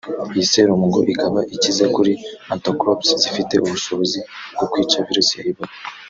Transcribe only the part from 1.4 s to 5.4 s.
ikize kuri anticorps zifite ubushobozi bwo kwica virus